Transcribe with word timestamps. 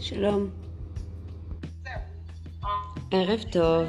שלום. 0.00 0.50
ערב 3.10 3.40
טוב. 3.52 3.86